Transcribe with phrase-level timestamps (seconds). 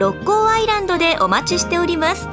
[0.00, 2.26] 六甲アイランドでお待ちしております。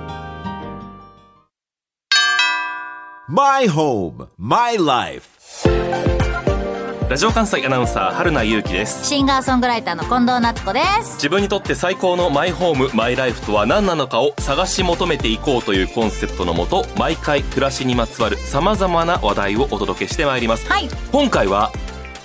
[3.28, 5.28] My home, my life.
[7.10, 9.06] ラジオ関西アナウンサー春名優希です。
[9.06, 11.16] シンガーソングライターの近藤夏子です。
[11.16, 20.66] 自分にとって最高のマイホームマイライフとは何なのかを探し求めていこうというコンセプトのもと毎回暮らしにまつわるさまざまな話題をお届けしてまいります。
[20.72, 20.88] はい。
[21.12, 21.74] 今回は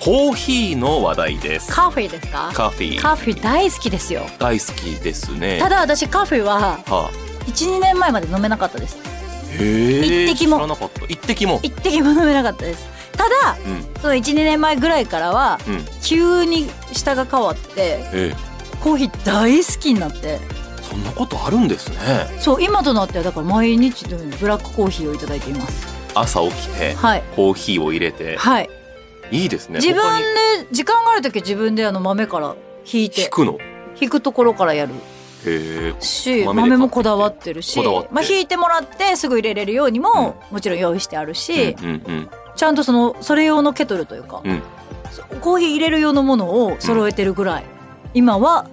[0.03, 1.71] コーヒーの話題です。
[1.73, 2.51] カフェですか？
[2.53, 4.23] カフェカフェ大好きですよ。
[4.37, 5.59] 大好きですね。
[5.61, 7.09] ただ私カフェはは
[7.47, 8.97] 12年前まで飲めなかったです。
[9.01, 9.07] あ、
[9.53, 10.57] へえ一滴も。
[10.57, 11.05] 知らなかった。
[11.05, 11.61] 一滴も。
[11.63, 12.85] 一滴も飲めなかったです。
[13.13, 14.01] ただうん。
[14.01, 15.85] その12年前ぐらいからはうん。
[16.01, 18.35] 急に舌が変わってえ
[18.81, 20.17] コーヒー大好きになって。
[20.23, 20.39] え
[20.81, 21.95] そんなことあるんですね。
[22.41, 25.87] そう今となってはだから毎日のようにブラックコーヒーをいただいています。
[26.13, 27.23] 朝起きてはい。
[27.37, 28.69] コーヒーを入れてはい
[29.33, 29.79] いいですね。
[29.79, 33.57] 自分で時間がある時は自分であの豆から引いて引くの？
[33.99, 34.93] 引くところからやる。
[35.99, 37.77] し豆もこだわってるし
[38.11, 41.75] まあ、引いてもらってすぐ入れれるようにも、もちろん用意してあるし、
[42.55, 44.41] ちゃんとそのそれ用のケトルというか、
[45.41, 47.65] コーヒー入れる用のものを揃えてるぐらい、
[48.13, 48.69] 今は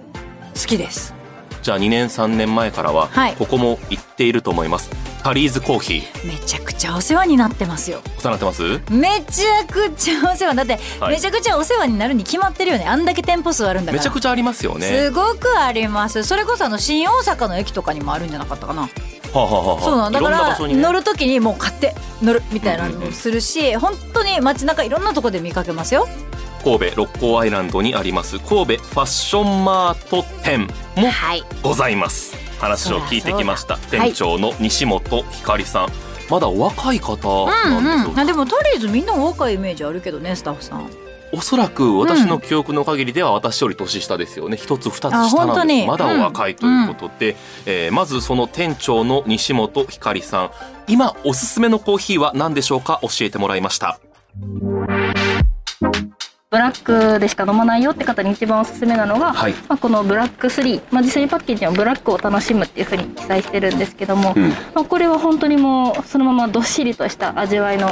[0.53, 1.13] 好きです。
[1.61, 3.35] じゃあ2年3年前からははい。
[3.35, 4.89] ここも行っていると思います
[5.23, 6.27] タリーズコーヒー。
[6.27, 8.01] めちゃくちゃお世話になってますよ。
[8.17, 8.91] お世話になってます？
[8.91, 11.13] めちゃくちゃお世話だって、はい。
[11.15, 12.85] めちゃくちゃお世話になるに決まってるよね。
[12.85, 13.99] あんだけ店舗数あるんだから。
[13.99, 14.87] めちゃくちゃありますよね。
[14.87, 16.23] すごくあります。
[16.23, 18.81] それこそあの新大阪の駅とかにもあるんじゃなかったかな。
[18.81, 18.87] は
[19.33, 20.11] あ、はあはあ、そうなの。
[20.11, 20.75] だからね。
[20.75, 26.07] 乗る時にもう買って乗るみたいなうんうんうんのをするし本当に街中いろんなとこで見かけますよ。
[26.63, 31.43] 神戸六甲アイランドにあります神戸ファッションマート店もはい。
[31.63, 33.77] ございます話を聞いてきました。
[33.89, 35.89] 店長の西本ひかりさん、
[36.29, 40.89] まだお若い方うんなんですよ、うんあでもとりあえずみんなお若いイメージあるけどねスタッフさん。
[41.33, 44.57] おそらく私の記憶の限りでは私より年下ですよね。
[44.57, 50.51] 一つ二つあ下なんでまだお若いということで、えーまずその店長の西本ひかりさん。
[50.87, 52.99] 今おすすめのコーヒーは何でしょうか？
[53.01, 53.99] 教えてもらいました
[56.51, 59.53] ブラックでしか飲まないよって方に一番おすすめなのが、はい。
[59.69, 64.49] まあ、このブラック3、まあ、実際にパッケージにはブラックを楽しむっていうふうに記載してるんですけども、うん。
[64.49, 67.89] まあ、これは本当にもうそのままどっしりとした味わいの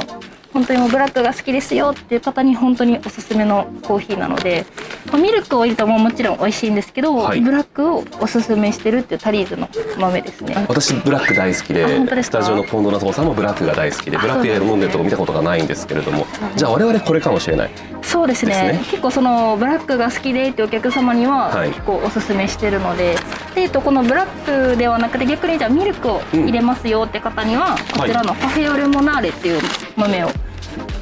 [0.52, 4.66] 本当にもうブラックが好きですよっていう方に本当におすすめのコーヒーなので、
[5.10, 7.40] まあ、ミルクを入れたももちろん美味しいんですけど、はい。
[7.40, 10.66] ブラックをおすすめしてるっていうタリーズの豆ですね。
[10.68, 11.86] 私ブラック大好きで
[12.22, 17.70] スタジオの近藤夏子さんもブラックが大好きでブラックで飲んでるとこ見たことがないんですけれどもじゃあ我々これかもしれない
[18.02, 18.72] そうですね。
[18.72, 18.80] ね。
[18.90, 21.68] 結構そのブラックが好きでってお客様にははい。
[21.68, 23.16] 結構おすすめしてるので、
[23.54, 29.60] でえっとこのブラックではなくて逆にじゃあミルクを入れますよって方には、こちらのカフェオレモナーレっていう
[29.96, 30.30] 豆を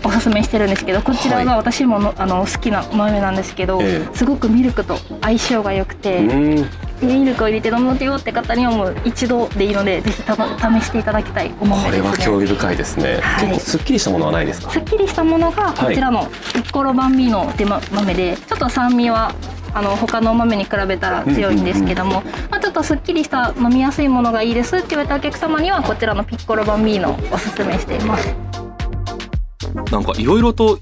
[0.04, 4.06] おすすめしてるんですけどこちらが私ものあの好きな豆なんですけど、え。
[4.14, 6.70] すごくミルクと相性が良くて、うん
[7.00, 12.00] ミルクを入れて飲むよって方にはもう一度でいいのでぜひた試していただきたいお豆これ。
[12.00, 13.20] は興味深いですね。
[13.20, 13.48] はい。
[13.48, 14.70] 結構すっきりしたものはないですか？
[14.70, 15.87] すっきりしたものがはい。
[15.88, 19.34] こちらのピッコロバンビーノってま豆でちょっと酸味は
[19.75, 21.56] あの他のお豆に比べたら強い。
[21.56, 24.08] んですけども、まあ、ちょっとすっきりした飲みやすい。
[24.08, 24.50] ものがい。
[24.50, 24.54] い。
[24.54, 28.00] ですって言われたお客様にはこちらのピッコロバンビーノをおすすめしてい。
[28.00, 28.47] ます。
[29.90, 30.78] なんかいろいろと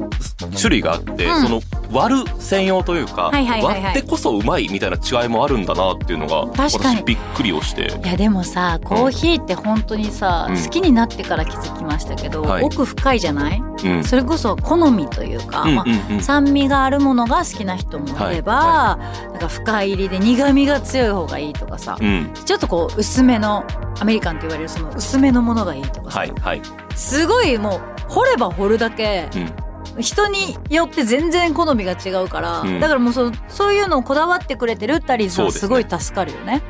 [0.57, 1.43] 種類があって、うん。
[1.43, 1.61] その
[1.93, 3.83] 割る専用というか、はいはいはいはい。
[3.85, 7.01] 割ってこそうまいみたいな違いもあるんだなっていうのが確かに。
[7.01, 7.87] 私びっくりをして。
[8.05, 10.57] いやでもさコーヒーって本当にさ、うん。
[10.63, 12.65] 好きになってから気づきましたけど、はい。
[12.65, 13.63] 奥深いじゃない？
[13.85, 14.05] うん。
[14.05, 16.17] それこそ好みというか、まあうんうん。
[16.17, 18.99] うん酸味があるものが好きな人もいれば、
[19.31, 22.33] なんか深入りで苦味が強い方がいいとかさ、うん。
[22.45, 23.65] ちょっとこう薄めの
[24.01, 26.33] アメリカンって言われるその薄めのものがいいとかさ、はい。
[26.41, 26.63] はい、
[26.95, 30.03] すごいもう掘れば掘るだけうん。
[30.03, 32.81] 人によって全然好みが違うから、うん。
[32.81, 36.61] だからもうそうそういうのをこだわってくれてるタリーズはすごい助かるよね。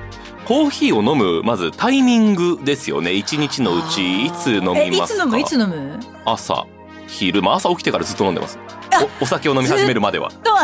[0.47, 3.13] コーヒーを飲むまずタイミングですよね。
[3.15, 5.25] 一日のうちいつ飲みますか？
[5.25, 5.41] えいつ飲む？
[5.41, 5.99] いつ飲む？
[6.25, 6.67] 朝
[7.09, 8.59] 昼まあ朝起きてからずっと飲んでます。
[9.21, 10.31] おお酒を飲み始めるまでは。
[10.31, 10.55] と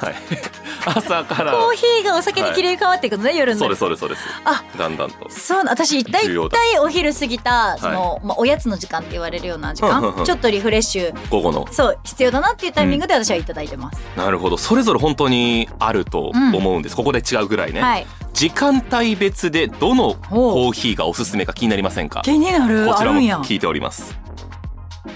[0.00, 0.14] はい。
[0.86, 1.52] 朝から。
[1.52, 4.22] コーヒーがお酒に切り替わっていくのね、夜のそうですそうですそうです。
[4.44, 5.28] あだんだんと。
[5.28, 10.18] そうな私大体お昼過ぎたその、まあ、おやつの時間って言われるような時うんうんうん。
[10.18, 11.66] 間ちょっとリフレッシュ午後の。
[11.72, 14.56] そう必要だなっていうタイミングで私はいただいてます、なるほど。
[14.56, 18.06] それぞれ本当にあると思うんです、ここで違うぐらいね、はい。
[18.32, 22.20] 時間帯別でどのコーヒーがおすすめか気になりませんか？
[22.22, 22.86] 気になる。
[22.86, 24.16] こちらも聞いております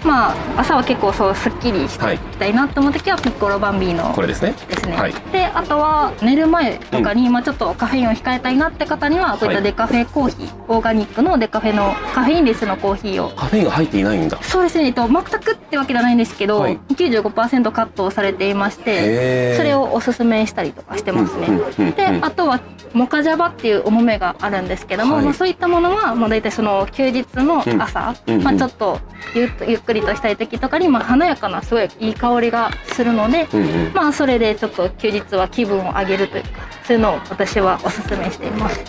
[0.04, 4.54] まあ朝は結構そうすっきりしていきたいなと思う時はピッコロバンビーノこれですね。
[4.68, 5.12] ですね、はい。
[5.32, 13.30] であとは寝る前とかに、まあ、ちょっとカフェインを控えたいなって方にはこういったデカフェコーヒー、オーガニックのデカフェのカフェインレスのコーヒーを。
[13.30, 14.42] カフェインが入っていないんだ。
[14.42, 16.78] そうですね、えっと、全くってわけじゃないんですけど、はい。
[16.88, 22.60] 95%カットをされていましてそれをおすすめしたりとかしてますね、うんうんであとは
[22.92, 25.24] モカジャバっていうお豆があるんですけども、はい。
[25.24, 28.42] まあ、そういったものは、まあ、大体その休日の朝、うんうん。
[28.42, 28.98] まあ、ちょっと
[29.34, 33.92] ゆっゆっくりとしたい時とかに、まあ、華やかなすごいいい香りがするので、うんうん。
[33.92, 36.48] まあそれでちょっと休日は気分を上げるというか
[36.84, 38.80] そういうのを私はおすすめしています。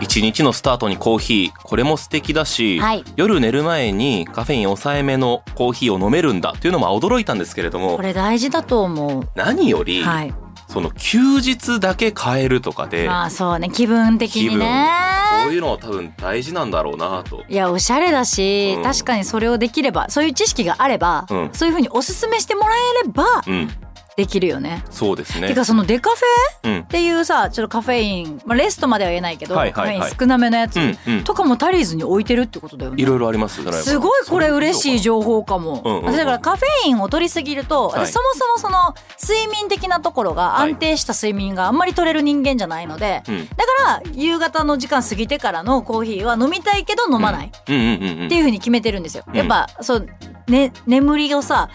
[0.00, 3.04] 一日のスタートにコーヒーこれも素敵だし、はい。
[3.16, 9.28] 夜寝る前にカフェイン抑えめのコーヒーを飲めるんだっていうのも驚いたんですけれどもこれ大事だと思う。
[9.34, 10.34] 何より、はい。
[10.68, 15.08] その休日だけ変えるとかで、まあそうね気分的にね
[15.44, 17.44] こういうのは多分大事なんだろうなと。
[17.48, 18.82] いやおしゃれだし、うん。
[18.82, 21.50] 確かにそれをできればそういう知識があれば、うん。
[21.52, 22.74] そういうふうにおすすめしてもら
[23.04, 23.70] えればうん、
[24.18, 24.84] できるよね。
[24.90, 25.54] そうですねて。
[25.54, 30.80] かそのデカフェうんっ、ていうさちょっとカフェイン、まあ、レストまでは言えないけど、はいはいはいカフェイン少なめのやつ、
[31.22, 33.00] とかもタリーズに置いてるってことだよね。
[33.00, 35.82] いろいろありますすごいこれ嬉しい情報かも。
[35.84, 43.54] うんうんうん私だからカフェインを取りすぎると、はい私そもそもその睡眠的なところがはい安定した睡眠があんまり取れる人間じゃないので、うんだ
[43.94, 47.52] から夕方の時間過ぎてからのコーヒーは飲みたいけど飲まない。
[47.54, 49.22] っていう風に決めてるんですよ。
[49.28, 50.08] うんやっぱ、そう、
[50.48, 51.68] ね、眠りをさ、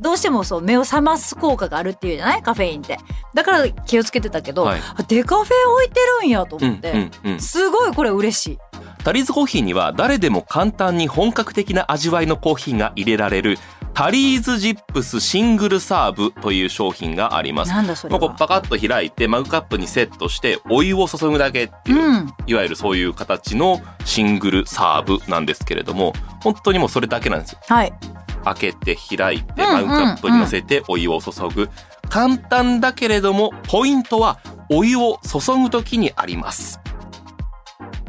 [0.00, 2.42] どうしてもそう、目を覚ます効果があるっていうじゃない？
[2.42, 2.98] カフェインって。
[3.34, 8.58] だから気をつけてたけど、はいあデカフェ置いてるんやとうん思って、うんうんすごいこれ嬉しい。
[9.04, 13.56] タリーズコーヒーには誰でも簡単に本格的な味わいのコーヒーが入れられる
[13.94, 17.70] タリーズジップスシングルサーブという商品があります。
[17.70, 18.20] なんだそれは。
[18.20, 22.34] まあこうパカッと開いてマグカップにセットしてお湯を注ぐだけっていう、うん。
[22.46, 26.12] いわゆるそういう形のシングルサーブなんですけれども
[26.42, 27.58] 本当にもうそれだけなんですよ。
[27.66, 27.92] はい。
[28.54, 31.68] 開けて開いてうんマグカップに乗せてお湯を注ぐ。
[32.08, 34.38] 簡単だけれどもポイントは
[34.70, 36.80] お湯を注ぐ時にあります。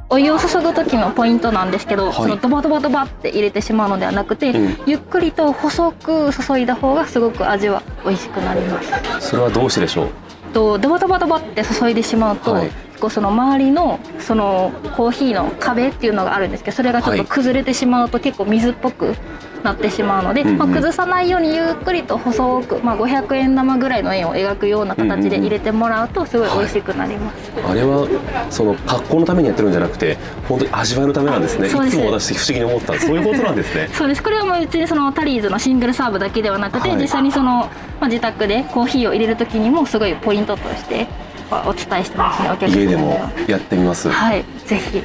[0.10, 2.14] お湯を注ぐ時のポイントなんですけど、い。
[2.14, 4.78] そのドバドバドバって入れてしまうのではなくて、うん。
[4.88, 9.30] ゆっくりと細く注いだ方がすごく味は美味しくなります。
[9.30, 10.10] それはどうしてでしょう？
[10.54, 12.72] とドバドバドバって注いでしまうと、はい。
[13.10, 19.16] その周りのそのコーヒーの壁っていうのがあるんですけどそれがちょっと崩れてしまうと結構水っぽく
[19.64, 20.58] なってしまうので、うんうん。
[20.58, 27.52] まあ、崩さないようにゆっくりと細く、まあ、500円玉ぐらいの円を描くような形で入れてもらうとすごい美味しくなります。
[27.68, 28.08] あれは
[28.50, 30.18] その格好のためにやってるんじゃなくて
[30.48, 31.68] 本当に味わいのためなんですね。
[31.68, 33.00] いつも私不思議に思った。
[33.00, 33.90] そういうことなんですね。
[33.94, 34.24] そうです。
[34.24, 36.98] これはもううちそのタリーズのシングルサーブだけではなくて、はい。
[36.98, 37.70] 実際にその、
[38.00, 41.08] まあ、自宅でコーヒーを入れる時にもすごいポイントとして
[41.50, 44.10] まあお伝えしてますねお客様家でもやってみます。
[44.10, 44.44] はい。
[44.66, 45.04] ぜひ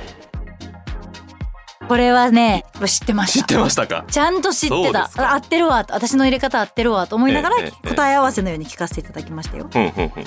[1.88, 3.40] これはね、これ知ってました。
[3.40, 4.04] 知ってましたか？
[4.10, 5.10] ちゃんと知ってた。
[5.16, 5.84] 合ってるわ。
[5.90, 7.56] 私の入れ方合ってるわと思いながら
[7.88, 9.69] 答え合わせのように聞かせていただきましたよ。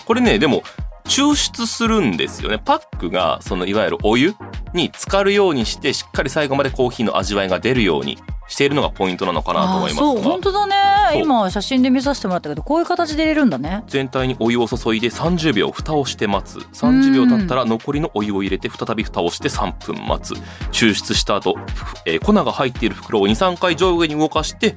[0.05, 0.63] これねでも
[1.07, 2.59] 抽出するんですよね。
[2.63, 4.35] パックがそのいわゆるお湯
[4.73, 8.17] に浸かるようにしてしっかり最後までコーヒーの味わいが出るように
[8.47, 9.95] しているのがポイントなのかなと思います。
[9.95, 10.75] がそう本当だね。
[11.21, 13.83] 今写真で見させてもらったけどこういう形で入れるんだね。
[13.87, 16.59] 全体にお湯を注いで30秒蓋をして待つ。
[16.59, 20.37] 30秒経ったら残りのお湯を入れて再び蓋をして3分待つ。
[20.71, 24.75] 抽出した後、ふえー粉が入っている袋を23回上下に動かして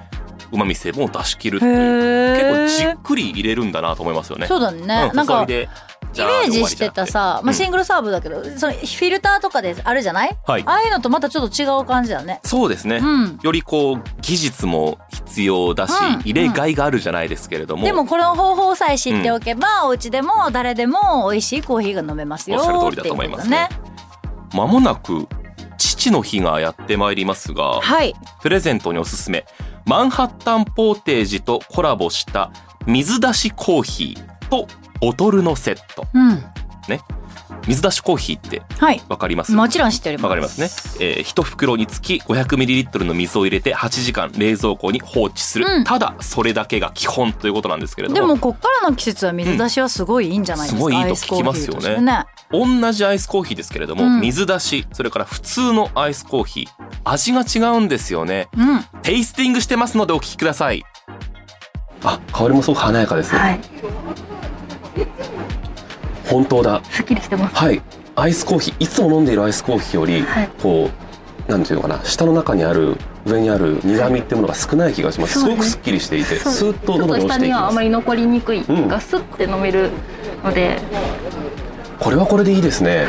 [0.53, 2.67] うまみ成分を出し切るっていう。
[2.67, 4.47] 結構じっくり入れるんだなと思いますよね。
[4.47, 4.79] そうだね、
[5.11, 5.17] うん。
[5.17, 5.69] なんか注いで
[6.15, 10.63] イメージしてたさ、まあ、シンングルサーブだけど、そのフィルターとかであるじゃない、はい。
[10.67, 12.41] ああいうのとまたちょっと違う感じだね。
[12.45, 13.39] そうですね、うん。
[13.43, 23.69] よりこう技術も必要だし、うん入れがいがあるじゃないですけれども、でもこの方法さえ知っておけば、お家でも誰でも美味しいコーヒーが飲めますよおっしゃる通りだとと思いますね。
[24.53, 25.29] 間もなく
[25.79, 28.15] 父の日がやってまいりますがはい。
[28.43, 29.47] プレゼントにおすすめ。
[29.87, 32.53] マンハッタンポーテージとコラボした
[32.87, 34.67] 水出しコーヒーと
[35.01, 36.07] ボトルのセット。
[36.13, 36.43] うん。
[37.67, 39.03] 水出しコーヒーってはい。
[39.09, 39.53] わかります？
[39.53, 40.25] もちろん知っております。
[40.25, 40.67] わかりますね、
[40.99, 45.85] えー、1袋につき 500ml の水を入れて8時間冷蔵庫に放置する、うん。
[45.85, 48.21] ただそれだけが基本ということなんですけれども。
[48.21, 52.01] でもこっからの季節は水出しはすごいいいんじゃないですか、すごいいいと聞きますよね。
[52.01, 52.25] ね。
[52.51, 54.21] 同じアイスコーヒーですけれども、うん。
[54.21, 58.49] 水出しそれから普通のアイスコーヒー味が違うんですよね。
[58.57, 58.83] うん。
[59.03, 60.83] テイスティングしてますのでお聞きください。
[62.03, 63.35] あ香りもすごく華やかです。
[63.35, 63.61] ね、はい
[66.29, 66.81] 本当だ。
[66.91, 67.57] すっきりしてます。
[67.57, 67.83] はい。
[68.17, 68.75] アイスコーヒー。
[68.85, 70.49] いつも飲んでいるアイスコーヒーより、はい。
[70.63, 70.91] こ
[71.49, 72.01] うなんていうのかな。
[72.05, 75.57] 舌の中にある上にある苦味っていうものが少ない気がします、そうです。
[75.57, 78.89] すごくすっきりしていてスーッとちょっと喉に落ちていきま下にはあますり残りにくいうん。
[78.89, 79.91] がスッて飲める
[80.45, 80.79] ので、
[81.99, 83.07] これはこれでいいですね、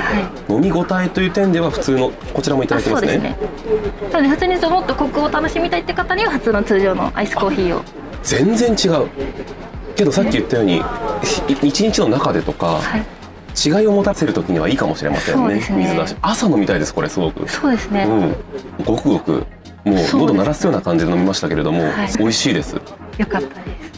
[0.50, 3.14] 飲み応えという点では普通のこちらもいただいてますね。
[3.14, 4.12] そうですね。
[4.12, 7.82] なので普通にもっとコクを楽しみたいって方には普通の通常のアイスコーヒーを。
[8.24, 9.08] 全然違う。
[9.96, 10.84] けどさっき言ったようにひ
[11.62, 13.06] 一日の中でとか、はい。
[13.54, 15.68] 違いを持たせる時にはいいかもしれませんねね。
[15.70, 16.16] 水出し。
[16.22, 17.50] 朝飲みたいですこれすごく。
[17.50, 18.06] そうですね、
[18.80, 18.86] うん。
[18.86, 19.46] ごくごく
[19.84, 22.18] もう喉鳴らすような感じで飲みましたけれども、はい。
[22.18, 22.76] 美味しいです。
[22.76, 22.82] よ
[23.28, 23.91] かったです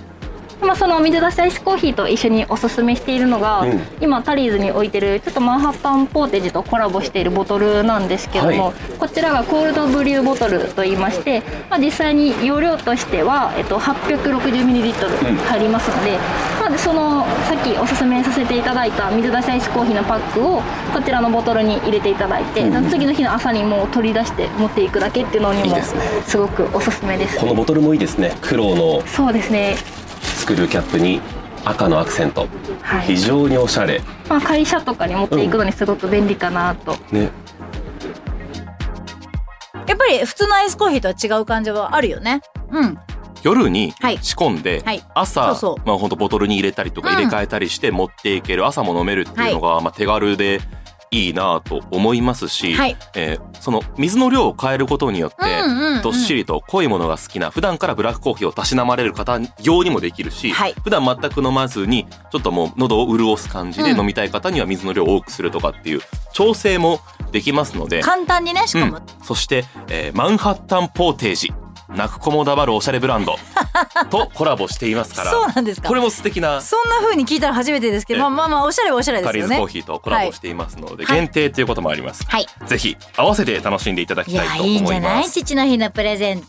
[0.74, 3.80] まあ、その水出しアイスコーヒーと一緒におすすめしているのが、うん。
[4.02, 8.74] 今タリーズに置いてるちょっとマンハッタンポーテージとコラボしているボトルなんですけども、はい。
[8.98, 16.18] こちらがコールドブリューボトルといいまして、まあ、実際に容量としては、えっと、860ml 入りますので、
[16.60, 22.90] まあで、そのさっきおすすめさせていただいた水出しアイスコーヒーのパックをこちらのボトルに入れていただいて、うん。
[22.90, 25.78] 次の日の朝にもう取り出して持っていくだけっていうのにも
[26.26, 29.76] すごくおすすめですこのボトルもいいですね黒のそうですね
[30.44, 31.22] スクリューキャップに
[31.64, 32.50] 赤のアクセント。
[32.82, 33.08] はい。
[33.08, 34.02] 非常におしゃれ。
[34.28, 37.32] まあ、会社とかに持っていくのにすごく便利かなと、ね。
[39.88, 42.42] やっぱり普通のアイスコーヒーとは違う感じはあるよね。
[42.72, 43.00] うん。
[43.42, 44.20] 夜にはい。
[44.22, 45.02] 仕込んで、はい。
[45.16, 45.88] 朝そうそう。
[45.88, 47.16] まあ本当ボトルに入れたりとかうん。
[47.16, 50.60] 入れ替えたりして持っていける、朝も飲めるっていうのが、まあ手軽で
[51.14, 52.98] いいなと思いますし、はい。
[53.16, 55.38] えーその水の量を変えることによって、
[56.02, 60.74] どっしりと濃いものが好きな普段からブラックコーヒーをたしなまれる方用にもできるし、はい。
[60.84, 64.00] 普段全く飲まずにちょっともう喉を潤す感じでうん。
[64.00, 66.02] 飲みたい方には水の量を多くするとかっていう
[66.34, 67.00] 調整も
[67.32, 68.98] できますので、簡単にね、しかも。
[68.98, 71.54] うん、そして、えーマンハッタンポーテージ
[71.88, 73.38] 泣く子も黙るおしゃれブランド
[74.10, 75.32] とコラボしていますから。
[75.32, 75.88] そうなんですか。
[75.88, 76.62] これも素敵な。
[76.62, 79.56] そんな風に聞いたら初めてですけど、えまあまあまあ、おしゃれはおしゃれでタすよね。
[79.56, 81.18] リーズコーヒーとコラボしていますので、はい。
[81.18, 82.48] 限定ということもあります、はい。
[82.68, 85.30] ぜひ合わせて楽しんでいただきいや、たいといいんじゃない？
[85.30, 86.48] 父の日のプレゼント。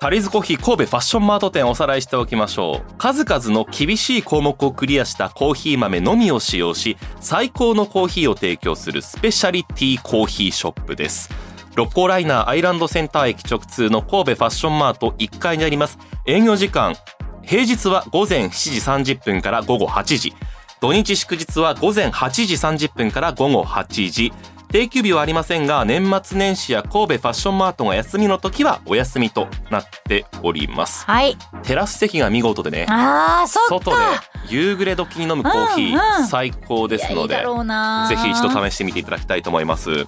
[0.00, 2.94] タリーズコーヒー神戸ファッションマート店をおさらいしておきましょう。
[2.98, 11.30] 数々の厳しい項目をクリアしたコーヒー豆のみを使用し最高のコーヒーを提供するスペシャリティコーヒーショップです
[11.76, 16.94] 六甲ライナーアイランドセンター駅直通の神戸ファッションマート1階にあります営業時間
[17.42, 20.34] 平日は午前7時30分から午後8時
[20.80, 24.32] 土日祝日は午前8時30分から午後8時
[24.68, 31.36] 定休日はありませんが年末年始や神戸ファッションマートが休みの時はお休みとなっておりますはい。
[31.62, 34.24] テラス席が見事でねああ、そっ外でか。
[34.48, 38.06] 夕暮れ時に飲むコーヒうんうんー最高ですのでいいだろうな。
[38.08, 40.06] ぜひ一度試してみていただきたいと思います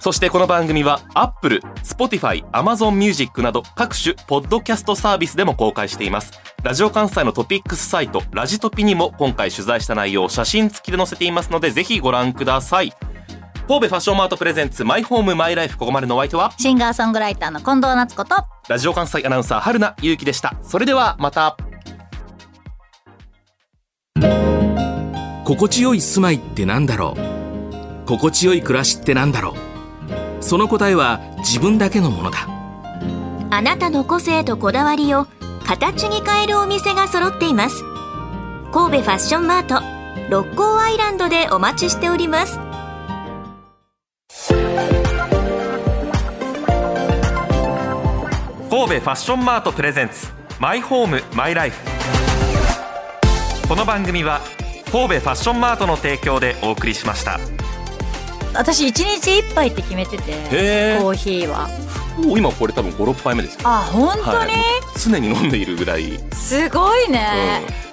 [0.00, 6.32] そしてこの番組は Apple、Spotify、Amazon Music など各種ポッドキャストサービスでも公開しています。
[6.62, 12.94] ラジオ関西のトピックスサイトラジトピにも今回取材した内容を写真付きで載せていますのでぜひご覧ください。
[13.68, 16.50] 神戸ファッションマートプレゼンツマイホームマイライフここまでのお相手は？
[16.56, 18.36] シンガーソングライターの近藤夏子と、
[18.70, 20.54] ラジオ関西アナウンサー春名ゆうきでした。
[20.62, 21.58] それではまた。
[25.44, 28.06] 心地よい住まいってなんだろう？
[28.06, 29.69] 心地よい暮らしってなんだろう？
[30.40, 32.48] その答えは自分だけのものだ。
[33.50, 35.26] あなたの個性とこだわりを
[35.66, 37.84] 形に変えるお店が揃っています。
[38.72, 39.82] 神戸ファッションマート
[40.30, 42.58] 六甲アイランドでお待ちしております。
[48.70, 50.28] 神戸ファッションマートプレゼンツ
[50.58, 51.76] マイホームマイライフ。
[53.70, 54.40] この番組は
[54.90, 57.38] 神戸ファッションマートの提供でお送りしました
[58.54, 61.68] 私一日一杯って決めてて、コーヒーは。
[62.18, 63.60] もう今これ多分56杯目ですよ。
[63.64, 64.50] あ、本当に、はい。
[64.98, 67.62] 常に飲んでいるぐらい、すごいね。
[67.84, 67.89] うん